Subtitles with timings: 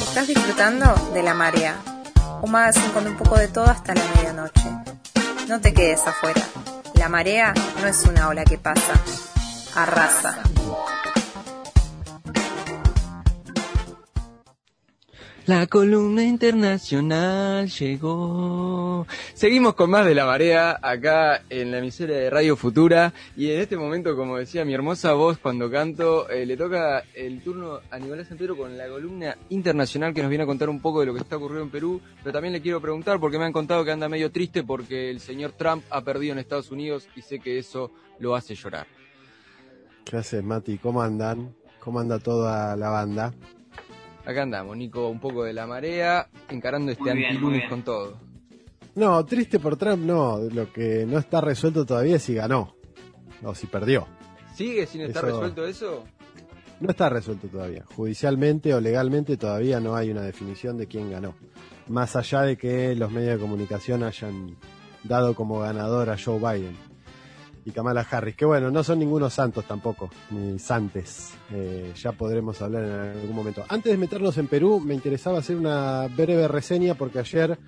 [0.00, 1.76] Estás disfrutando de La Marea,
[2.42, 4.70] un magazine con un poco de todo hasta la medianoche.
[5.48, 6.40] No te quedes afuera.
[6.94, 8.94] La marea no es una ola que pasa,
[9.74, 10.38] arrasa.
[15.46, 19.06] La columna internacional llegó.
[19.32, 23.60] Seguimos con más de la marea acá en la emisora de Radio Futura y en
[23.60, 27.98] este momento, como decía mi hermosa voz cuando canto, eh, le toca el turno a
[28.00, 31.14] Nicolás Santero con la columna internacional que nos viene a contar un poco de lo
[31.14, 33.92] que está ocurriendo en Perú, pero también le quiero preguntar porque me han contado que
[33.92, 37.56] anda medio triste porque el señor Trump ha perdido en Estados Unidos y sé que
[37.56, 38.88] eso lo hace llorar.
[40.04, 40.78] ¿Qué haces, Mati?
[40.78, 41.54] ¿Cómo andan?
[41.78, 43.32] ¿Cómo anda toda la banda?
[44.26, 48.18] Acá andamos, Nico, un poco de la marea, encarando este antilunes con todo.
[48.96, 50.38] No, triste por Trump, no.
[50.38, 52.74] Lo que no está resuelto todavía es si ganó
[53.42, 54.06] o si perdió.
[54.54, 56.04] ¿Sigue sin estar Eso- resuelto eso?
[56.80, 57.84] No está resuelto todavía.
[57.94, 61.34] Judicialmente o legalmente todavía no hay una definición de quién ganó.
[61.88, 64.56] Más allá de que los medios de comunicación hayan
[65.04, 66.76] dado como ganador a Joe Biden
[67.66, 71.32] y Kamala Harris, que bueno, no son ningunos santos tampoco, ni santes.
[71.52, 73.64] Eh, ya podremos hablar en algún momento.
[73.68, 77.58] Antes de meternos en Perú, me interesaba hacer una breve reseña porque ayer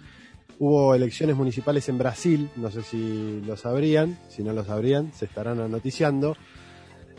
[0.61, 5.25] hubo elecciones municipales en Brasil, no sé si lo sabrían, si no lo sabrían, se
[5.25, 6.37] estarán anoticiando.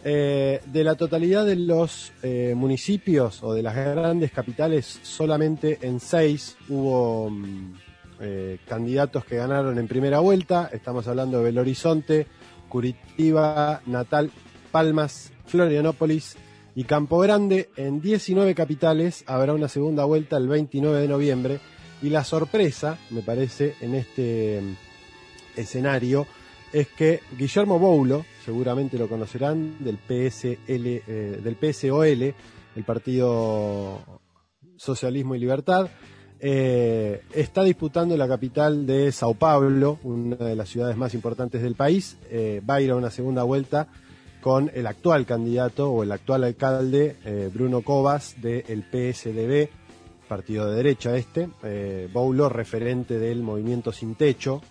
[0.05, 5.99] Eh, de la totalidad de los eh, municipios o de las grandes capitales, solamente en
[5.99, 7.73] seis hubo mm,
[8.65, 10.69] candidatos que ganaron en primera vuelta.
[10.71, 12.27] Estamos hablando de Belo Horizonte,
[12.69, 14.31] Curitiba, Natal,
[14.71, 16.37] Palmas, Florianópolis
[16.75, 17.69] y Campo Grande.
[17.75, 21.59] En 19 capitales habrá una segunda vuelta el 29 de noviembre.
[22.01, 26.25] Y la sorpresa, me parece, en este mm, escenario
[26.71, 32.33] es que Guillermo Boulo, seguramente lo conocerán, del PSL, eh, del PSOL,
[32.75, 34.21] el Partido
[34.77, 35.89] Socialismo y Libertad,
[36.41, 41.75] eh, está disputando la capital de Sao Paulo, una de las ciudades más importantes del
[41.75, 42.17] país.
[42.29, 43.87] Eh, va a ir a una segunda vuelta
[44.41, 49.69] con el actual candidato o el actual alcalde, eh, Bruno Covas, del PSDB,
[50.29, 51.49] partido de derecha este.
[52.13, 54.61] Boulo, referente del movimiento Sin Techo,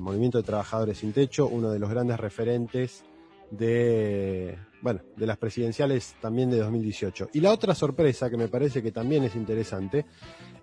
[0.00, 3.02] Movimiento de Trabajadores Sin Techo, uno de los grandes referentes
[3.50, 7.30] de, bueno, de las presidenciales también de 2018.
[7.32, 10.06] Y la otra sorpresa que me parece que también es interesante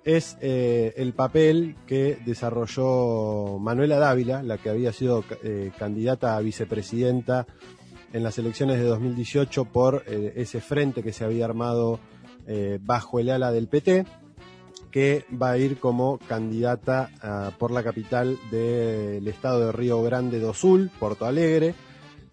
[0.03, 6.41] es eh, el papel que desarrolló Manuela Dávila, la que había sido eh, candidata a
[6.41, 7.45] vicepresidenta
[8.13, 11.99] en las elecciones de 2018 por eh, ese frente que se había armado
[12.81, 14.07] bajo el ala del PT
[14.89, 17.11] que va a ir como candidata
[17.59, 21.75] por la capital del estado de Río Grande do Sul, Porto Alegre.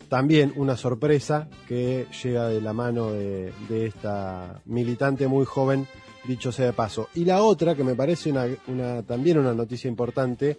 [0.08, 5.86] También una sorpresa que llega de la mano de esta militante muy joven,
[6.26, 7.08] dicho sea de paso.
[7.14, 10.58] Y la otra, que me parece una, también una noticia importante,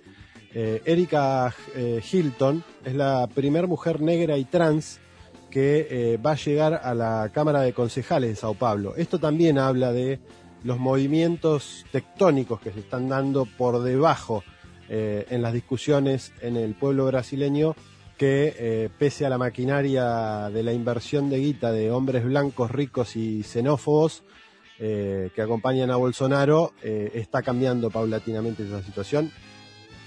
[0.54, 5.00] eh, Erika eh, Hilton es la primer mujer negra y trans
[5.52, 8.96] que eh, va a llegar a la Cámara de Concejales de Sao Paulo.
[8.96, 10.20] Esto también habla de
[10.64, 14.44] los movimientos tectónicos que se están dando por debajo
[14.90, 17.76] en las discusiones en el pueblo brasileño
[18.18, 23.44] que pese a la maquinaria de la inversión de guita de hombres blancos ricos y
[23.44, 24.24] xenófobos
[24.80, 29.32] eh, que acompañan a Bolsonaro, eh, está cambiando paulatinamente esa situación.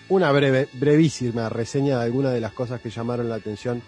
[0.08, 3.82] Una breve, brevísima reseña de algunas de las cosas que llamaron la atención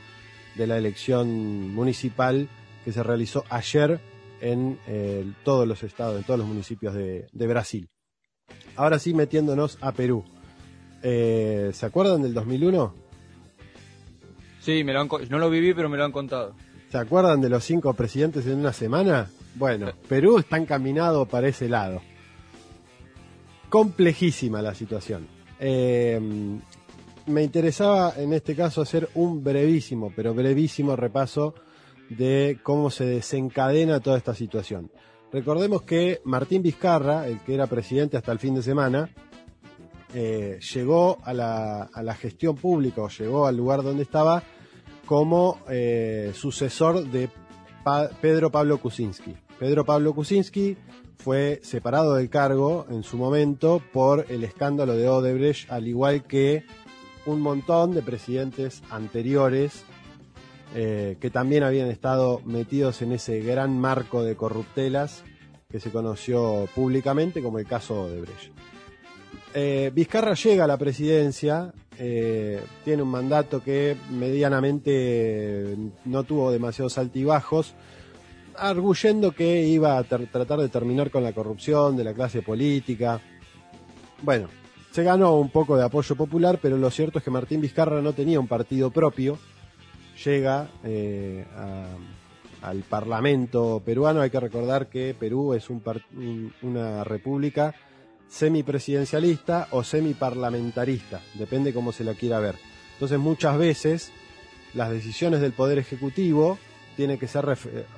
[0.57, 2.49] de la elección municipal
[2.85, 4.01] que se realizó ayer
[4.41, 7.89] en eh, todos los estados, en todos los municipios de, de Brasil.
[8.77, 10.25] Ahora sí, metiéndonos a Perú.
[11.03, 12.95] ¿Se acuerdan del 2001?
[14.61, 16.55] Sí, me lo han no lo viví, pero me lo han contado.
[16.91, 19.29] ¿Se acuerdan de los cinco presidentes en una semana?
[19.55, 22.01] Bueno, Perú está encaminado para ese lado.
[23.69, 25.27] Complejísima la situación.
[25.59, 26.21] Eh,
[27.27, 31.55] me interesaba en este caso hacer un brevísimo, pero brevísimo repaso
[32.09, 34.91] de cómo se desencadena toda esta situación.
[35.33, 39.09] Recordemos que Martín Vizcarra, el que era presidente hasta el fin de semana,
[40.15, 44.43] eh, llegó a la, a la gestión pública o llegó al lugar donde estaba
[45.07, 47.29] como eh, sucesor de
[48.21, 49.35] Pedro Pablo Kuczynski.
[49.59, 50.77] Pedro Pablo Kuczynski
[51.19, 56.65] fue separado del cargo en su momento por el escándalo de Odebrecht, al igual que
[57.27, 59.85] un montón de presidentes anteriores
[60.75, 65.23] eh, que también habían estado metidos en ese gran marco de corruptelas
[65.71, 68.53] que se conoció públicamente como el caso Odebrecht.
[69.55, 71.73] Eh, Vizcarra llega a la presidencia,
[72.05, 77.75] eh, tiene un mandato que medianamente no tuvo demasiados altibajos,
[78.57, 83.21] arguyendo que iba a tratar de terminar con la corrupción de la clase política.
[84.21, 84.49] Bueno,
[84.91, 88.15] se ganó un poco de apoyo popular, pero lo cierto es que Martín Vizcarra no
[88.15, 89.39] tenía un partido propio.
[90.25, 91.45] Llega eh,
[92.63, 94.23] al Parlamento peruano.
[94.23, 97.77] Hay que recordar que Perú es una república
[98.33, 102.55] semipresidencialista o semiparlamentarista, depende cómo se la quiera ver.
[102.95, 104.11] Entonces muchas veces
[104.73, 106.59] las decisiones del Poder Ejecutivo
[106.97, 107.45] tienen que ser,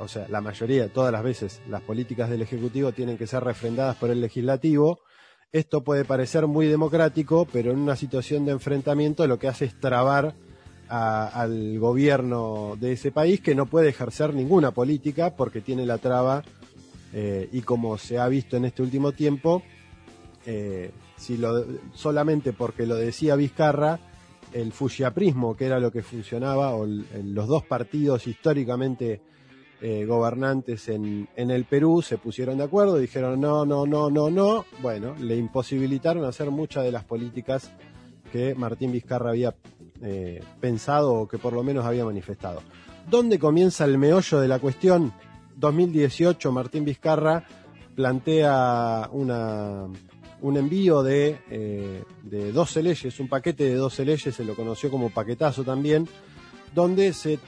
[0.01, 3.97] o sea, la mayoría, todas las veces, las políticas del Ejecutivo tienen que ser refrendadas
[3.97, 4.99] por el Legislativo.
[5.53, 9.79] Esto puede parecer muy democrático, pero en una situación de enfrentamiento lo que hace es
[9.79, 10.35] trabar
[10.89, 16.43] al gobierno de ese país que no puede ejercer ninguna política porque tiene la traba
[17.13, 19.63] eh, y como se ha visto en este último tiempo,
[20.47, 21.41] eh, si
[21.95, 23.99] solamente porque lo decía Vizcarra,
[24.53, 29.21] el fujiaprismo, que era lo que funcionaba, o los dos partidos históricamente
[29.81, 34.65] eh, gobernantes en, el Perú se pusieron de acuerdo, dijeron no, no, no, no, no.
[34.81, 37.71] Bueno, le imposibilitaron hacer muchas de las políticas
[38.33, 39.55] que Martín Vizcarra había
[40.01, 42.63] eh, pensado o que por lo menos había manifestado.
[43.11, 45.13] ¿Dónde comienza el meollo de la cuestión?
[45.57, 47.45] 2018, Martín Vizcarra
[47.95, 49.87] plantea una,
[50.45, 54.91] un envío de, eh, de 12 leyes, un paquete de 12 leyes, se lo conoció
[54.91, 56.07] como paquetazo también,
[56.75, 57.39] donde se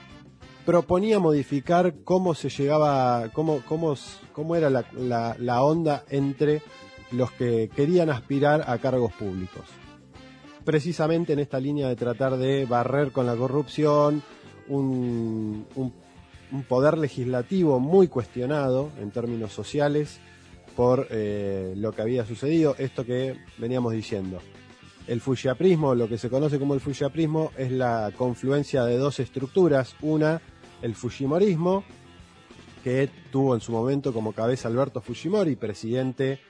[0.65, 3.95] proponía modificar cómo se llegaba, cómo, cómo,
[4.33, 6.63] cómo era la, onda entre
[7.13, 9.67] los que querían aspirar a cargos públicos.
[10.65, 14.23] Precisamente en esta línea de tratar de barrer con la corrupción,
[14.69, 20.19] un, un poder legislativo muy cuestionado en términos sociales,
[20.77, 24.41] por eh, lo que había sucedido, esto que veníamos diciendo.
[25.09, 29.97] El fujiaprismo, lo que se conoce como el fujiaprismo, es la confluencia de dos estructuras.
[30.03, 30.43] Una,
[30.83, 31.85] el fujimorismo,
[32.85, 36.41] que tuvo en su momento como cabeza Alberto Fujimori, presidente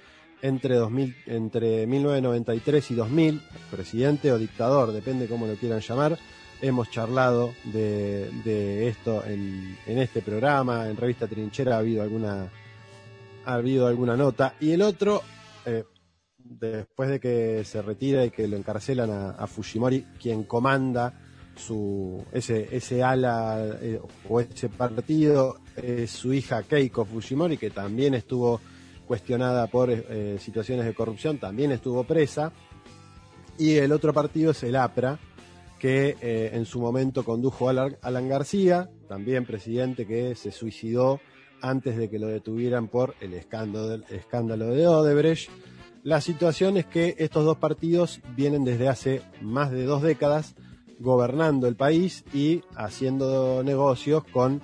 [0.42, 6.18] entre, 2000, entre 1993 y 2000, presidente o dictador, depende cómo lo quieran llamar.
[6.60, 12.50] Hemos charlado de, esto en, en este programa, en Revista Trinchera ha habido alguna
[13.46, 14.54] ha habido alguna nota.
[14.60, 15.22] Y el otro,
[15.64, 15.84] eh,
[16.38, 21.14] después de que se retira y que lo encarcelan a, Fujimori, quien comanda
[21.56, 23.98] su ese, ese ala eh,
[24.28, 25.60] o ese partido,
[26.06, 28.60] su hija Keiko Fujimori, que también estuvo
[29.06, 32.52] cuestionada por eh, situaciones de corrupción, también estuvo presa.
[33.58, 35.18] Y el otro partido es el APRA,
[35.78, 41.20] que en su momento condujo a Alan García, también presidente que se suicidó
[41.60, 45.50] antes de que lo detuvieran por el escándalo, de Odebrecht.
[46.02, 50.54] La situación es que estos dos partidos vienen desde hace más de dos décadas
[50.98, 54.62] gobernando el país y haciendo negocios con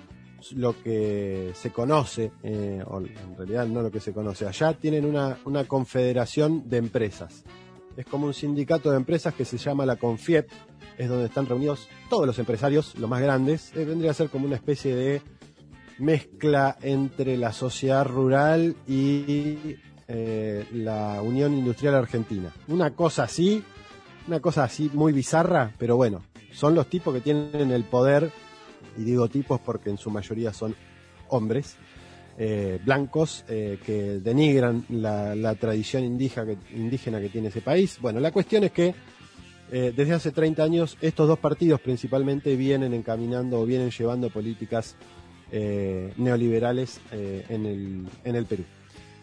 [0.54, 5.04] lo que se conoce, eh, o en realidad no lo que se conoce, allá tienen
[5.04, 7.44] una, una confederación de empresas.
[7.96, 10.48] Es como un sindicato de empresas que se llama la CONFIEP,
[10.98, 14.46] es donde están reunidos todos los empresarios, los más grandes, eh, vendría a ser como
[14.46, 15.22] una especie de
[16.02, 19.76] mezcla entre la sociedad rural y
[20.08, 22.52] eh, la Unión Industrial Argentina.
[22.66, 23.62] Una cosa así,
[24.26, 26.22] una cosa así muy bizarra, pero bueno,
[26.52, 28.30] son los tipos que tienen el poder,
[28.98, 30.74] y digo tipos porque en su mayoría son
[31.28, 31.76] hombres,
[32.36, 37.98] eh, blancos eh, que denigran la, tradición indígena que, indígena que tiene ese país.
[38.00, 38.94] Bueno, la cuestión es que
[39.72, 44.96] desde hace 30 años estos dos partidos principalmente vienen encaminando o vienen llevando políticas
[45.52, 48.64] eh, neoliberales eh, en, el, en el Perú.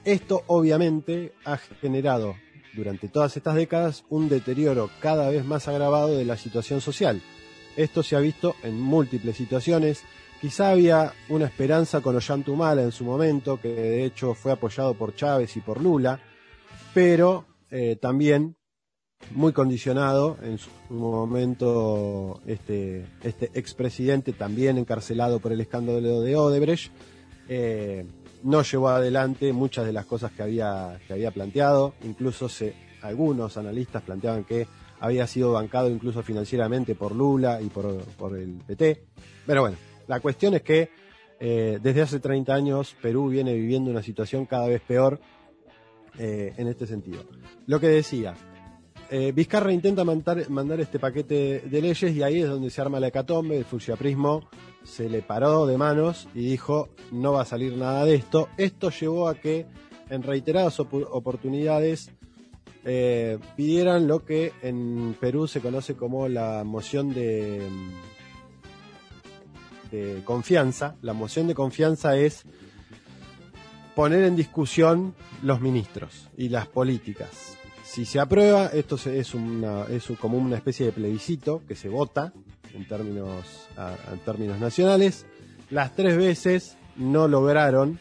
[0.06, 2.36] Esto obviamente ha generado
[2.74, 7.22] durante todas estas décadas un deterioro cada vez más agravado de la situación social.
[7.76, 10.04] Esto se ha visto en múltiples situaciones.
[10.40, 15.16] Quizá había una esperanza con Ollantumala en su momento, que de hecho fue apoyado por
[15.16, 16.20] Chávez y por Lula,
[16.94, 18.56] pero eh, también
[19.32, 26.92] muy condicionado en su momento este, este expresidente también encarcelado por el escándalo de Odebrecht
[27.48, 28.06] eh,
[28.44, 32.48] no llevó adelante muchas de las cosas que había, que había planteado incluso
[33.02, 34.68] algunos analistas planteaban que
[35.00, 39.04] había sido bancado incluso financieramente por Lula y por, por el PT
[39.46, 40.90] pero bueno, la cuestión es que
[41.40, 45.20] eh, desde hace 30 años Perú viene viviendo una situación cada vez peor
[46.18, 47.24] eh, en este sentido.
[47.66, 48.36] Lo que decía,
[49.12, 53.08] eh, Vizcarra intenta mandar, este paquete de leyes y ahí es donde se arma la
[53.08, 54.48] hecatombe, el fusiaprismo
[54.84, 58.50] se le paró de manos y dijo no va a salir nada de esto.
[58.58, 59.66] Esto llevó a que
[60.10, 62.12] en reiteradas oportunidades
[62.86, 67.68] eh, pidieran lo que en Perú se conoce como la moción de,
[69.92, 70.96] de confianza.
[71.02, 72.46] La moción de confianza es
[73.96, 75.14] poner en discusión
[75.44, 77.59] los ministros y las políticas.
[77.92, 82.32] Si se aprueba, esto es, una, es como una especie de plebiscito que se vota
[82.76, 83.68] en términos,
[84.14, 85.26] en términos nacionales.
[85.72, 88.00] Las tres veces no lograron,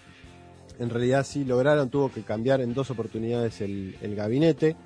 [0.79, 4.77] en realidad sí lograron, tuvo que cambiar en dos oportunidades el, el gabinete.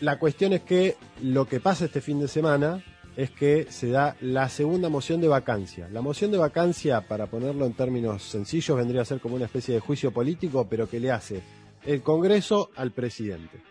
[0.00, 2.82] La cuestión es que lo que pasa este fin de semana
[3.18, 5.90] es que se da la segunda moción de vacancia.
[5.92, 9.74] La moción de vacancia, para ponerlo en términos sencillos, vendría a ser como una especie
[9.74, 11.42] de juicio político, pero que le hace
[11.84, 13.69] el Congreso al presidente.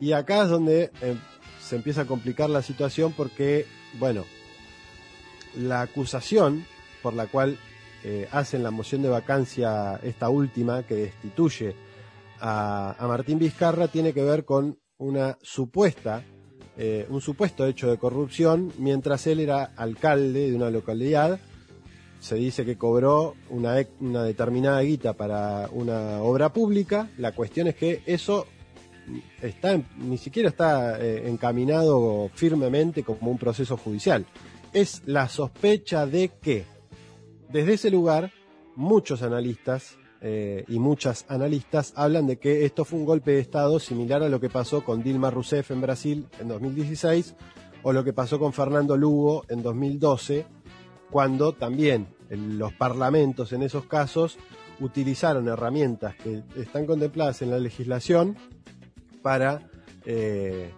[0.00, 1.16] Y acá es donde eh,
[1.60, 3.66] se empieza a complicar la situación porque,
[3.98, 4.24] bueno,
[5.56, 6.66] la acusación
[7.02, 7.58] por la cual
[8.04, 11.74] eh, hacen la moción de vacancia, esta última, que destituye
[12.40, 16.24] a Martín Vizcarra, tiene que ver con una supuesta
[16.78, 21.38] eh, un supuesto hecho de corrupción mientras él era alcalde de una localidad.
[22.20, 27.10] Se dice que cobró una, una determinada guita para una obra pública.
[27.18, 28.46] La cuestión es que eso
[29.40, 34.26] está, ni siquiera está eh, encaminado firmemente como un proceso judicial.
[34.72, 36.64] Es la sospecha de que
[37.50, 38.30] desde ese lugar
[38.74, 43.78] muchos analistas eh, y muchas analistas hablan de que esto fue un golpe de Estado
[43.80, 47.34] similar a lo que pasó con Dilma Rousseff en Brasil en 2016
[47.82, 50.46] o lo que pasó con Fernando Lugo en 2012,
[51.10, 54.38] cuando también los parlamentos en esos casos
[54.80, 58.36] utilizaron herramientas que están contempladas en la legislación
[59.22, 59.70] para
[60.04, 60.70] eh,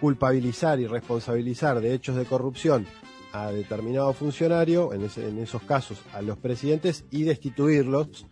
[0.00, 2.86] culpabilizar y responsabilizar de hechos de corrupción
[3.32, 5.04] a determinado funcionario, en,
[5.38, 8.26] esos casos a los presidentes, y destituirlos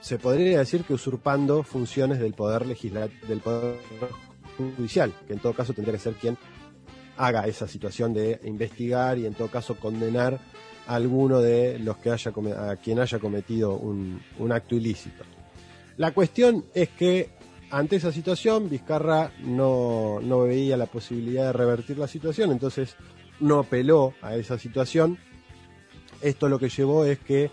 [0.00, 3.76] se podría decir que usurpando funciones del poder legislativo, del poder
[4.58, 6.36] judicial, que en todo caso tendría que ser quien
[7.16, 10.40] haga esa situación de investigar y en todo caso condenar
[10.86, 12.32] a alguno de los que haya
[12.70, 14.20] a quien haya cometido un,
[14.52, 15.24] acto ilícito.
[15.96, 17.30] La cuestión es que
[17.74, 22.94] ante esa situación Vizcarra no, no veía la posibilidad de revertir la situación, entonces
[23.40, 25.18] no apeló a esa situación.
[26.22, 27.50] Esto lo que llevó es que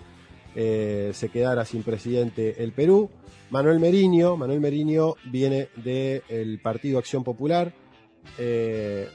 [0.56, 3.10] eh, se quedara sin presidente el Perú.
[3.50, 7.74] Manuel Meriño, Manuel Meriño viene del Partido Acción Popular.
[8.38, 9.10] Eh,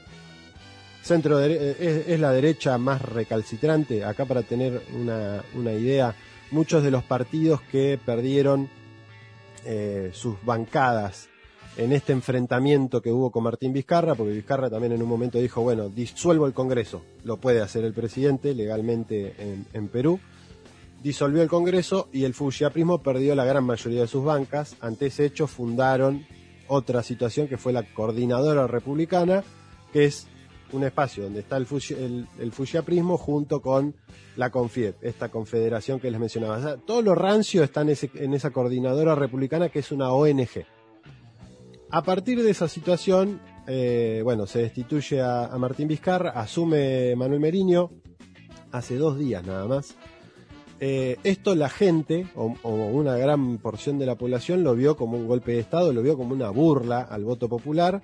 [1.01, 4.03] centro eh, es, la derecha más recalcitrante.
[4.03, 6.13] Acá para tener una, una idea,
[6.51, 8.69] muchos de los partidos que perdieron
[10.13, 11.29] sus bancadas
[11.77, 15.61] en este enfrentamiento que hubo con Martín Vizcarra, porque Vizcarra también en un momento dijo,
[15.61, 19.35] bueno, disuelvo el Congreso, lo puede hacer el presidente legalmente
[19.73, 20.19] en Perú
[21.01, 24.75] disolvió el Congreso y el fujiaprismo perdió la gran mayoría de sus bancas.
[24.81, 26.25] Ante ese hecho fundaron
[26.67, 29.43] otra situación que fue la Coordinadora Republicana,
[29.93, 30.27] que es
[30.73, 33.95] un espacio donde está el, fujiaprismo junto con
[34.35, 36.77] la CONFIEP, esta confederación que les mencionaba.
[36.77, 40.65] todo lo rancio está en, esa Coordinadora Republicana que es una ONG.
[41.89, 47.91] A partir de esa situación, eh, bueno, se destituye a, Martín Vizcarra, asume Manuel Meriño,
[48.71, 49.95] hace dos días nada más,
[50.79, 55.27] eh, esto la gente, o, una gran porción de la población, lo vio como un
[55.27, 58.01] golpe de Estado, lo vio como una burla al voto popular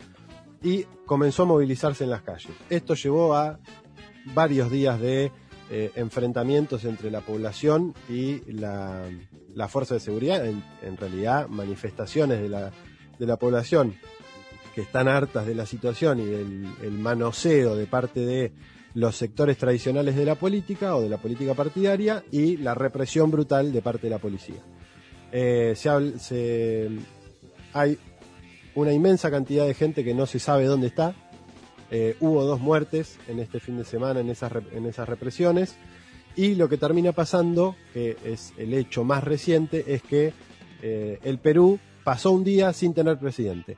[0.64, 2.52] y comenzó a movilizarse en las calles.
[2.70, 3.60] Esto llevó a
[4.34, 5.32] varios días de
[5.70, 9.10] eh, enfrentamientos entre la población y la,
[9.68, 12.72] fuerza de seguridad, en, realidad manifestaciones de la,
[13.20, 13.96] de la población
[14.74, 18.54] que están hartas de la situación y del manoseo de parte de
[18.96, 23.72] los sectores tradicionales de la política o de la política partidaria y la represión brutal
[23.72, 24.64] de parte de la policía.
[25.32, 25.76] Eh,
[27.74, 27.98] hay
[28.76, 31.16] una inmensa cantidad de gente que no se sabe dónde está.
[31.92, 35.76] Eh, hubo dos muertes en este fin de semana en esas, en esas represiones.
[36.36, 40.34] Y lo que termina pasando, que es el hecho más reciente, es que
[40.82, 43.78] eh, el Perú pasó un día sin tener presidente.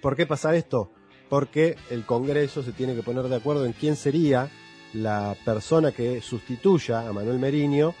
[0.00, 0.90] ¿Por qué pasa esto?
[1.30, 4.50] porque el Congreso se tiene que poner de acuerdo en quién sería
[4.92, 7.94] la persona que sustituya a Manuel Meriño.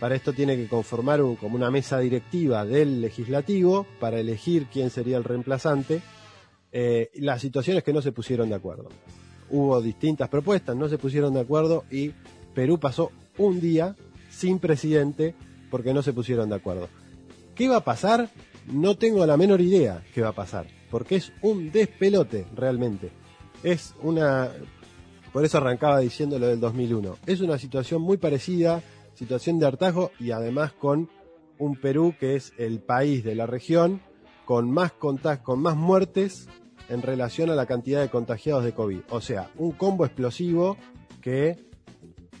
[0.00, 5.16] Para esto tiene que conformar como una mesa directiva del legislativo para elegir quién sería
[5.16, 6.00] el reemplazante.
[6.70, 8.88] Eh, las situaciones que no se pusieron de acuerdo.
[9.50, 12.12] Hubo distintas propuestas, no se pusieron de acuerdo y
[12.54, 13.96] Perú pasó un día
[14.30, 15.34] sin presidente
[15.70, 16.88] porque no se pusieron de acuerdo.
[17.54, 18.28] ¿Qué va a pasar?
[18.70, 23.10] No tengo la menor idea qué va a pasar porque es un despelote realmente.
[23.62, 24.50] Es una,
[25.32, 28.82] por eso arrancaba diciendo lo del 2001, es una situación muy parecida,
[29.18, 31.10] situación de hartazgo y además con
[31.58, 34.00] un Perú que es el país de la región
[34.44, 36.48] con más, con más muertes
[36.88, 39.00] en relación a la cantidad de contagiados de COVID.
[39.10, 40.76] O sea, un combo explosivo
[41.20, 41.56] que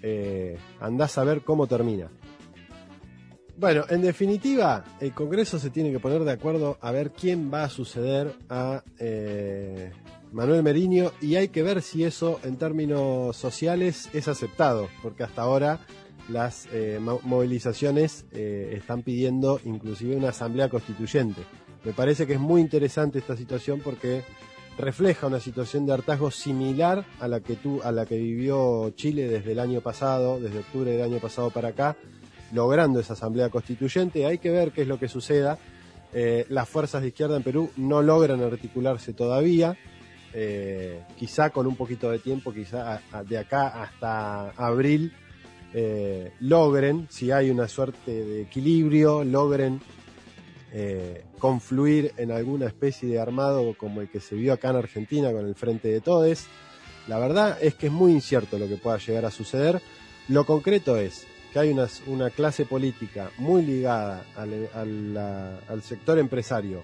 [0.02, 2.08] eh, andás a ver cómo termina.
[3.56, 7.64] Bueno, en definitiva, el Congreso se tiene que poner de acuerdo a ver quién va
[7.64, 9.90] a suceder a eh,
[10.30, 15.42] Manuel Meriño y hay que ver si eso en términos sociales es aceptado, porque hasta
[15.42, 15.80] ahora
[16.28, 21.42] las eh, movilizaciones eh, están pidiendo inclusive una asamblea constituyente.
[21.84, 24.22] Me parece que es muy interesante esta situación porque
[24.78, 29.28] refleja una situación de hartazgo similar a la que tú, a la que vivió Chile
[29.28, 31.96] desde el año pasado, desde octubre del año pasado para acá,
[32.52, 34.26] logrando esa asamblea constituyente.
[34.26, 35.58] Hay que ver qué es lo que suceda.
[36.12, 39.76] Eh, las fuerzas de izquierda en Perú no logran articularse todavía.
[40.32, 45.12] Eh, quizá con un poquito de tiempo, quizá de acá hasta abril,
[45.74, 49.80] eh, logren, si hay una suerte de equilibrio, logren
[51.38, 55.46] confluir en alguna especie de armado como el que se vio acá en Argentina con
[55.46, 56.46] el Frente de Todes.
[57.06, 59.80] La verdad es que es muy incierto lo que pueda llegar a suceder.
[60.28, 66.82] Lo concreto es, que hay una clase política muy ligada al, sector empresario,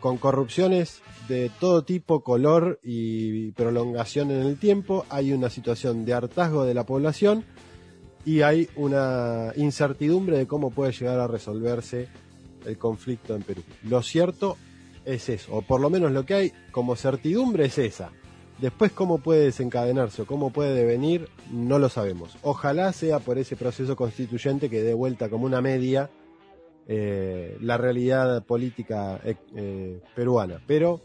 [0.00, 6.14] con corrupciones de todo tipo, color y prolongación en el tiempo, hay una situación de
[6.14, 7.44] hartazgo de la población
[8.28, 12.08] y hay una incertidumbre de cómo puede llegar a resolverse
[12.66, 13.62] el conflicto en Perú.
[13.84, 14.58] Lo cierto
[15.06, 18.10] es eso, o por lo menos lo que hay como certidumbre es esa.
[18.60, 22.36] Después cómo puede desencadenarse o cómo puede devenir, no lo sabemos.
[22.42, 26.10] Ojalá sea por ese proceso constituyente que dé vuelta como una media
[26.86, 30.60] eh, la realidad política eh, eh, peruana.
[30.66, 31.00] Pero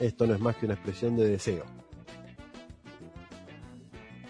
[0.00, 1.81] esto no es más que una expresión de deseo.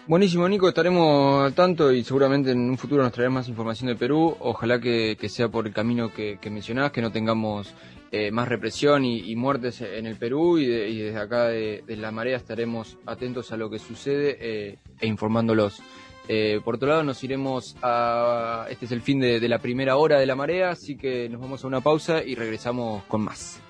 [0.05, 0.67] Buenísimo, Nico.
[0.67, 4.35] Estaremos al tanto y seguramente en un futuro nos traerás más información de Perú.
[4.41, 7.73] Ojalá que, sea por el camino que, que mencionabas, que no tengamos
[8.11, 12.97] eh, más represión y, muertes en el Perú y, desde acá de, la marea estaremos
[13.05, 15.81] atentos a lo que sucede eh, e informándolos.
[16.27, 18.67] Eh, por otro lado nos iremos a...
[18.69, 21.39] Este es el fin de, de la primera hora de la marea, así que nos
[21.39, 23.61] vamos a una pausa y regresamos con más.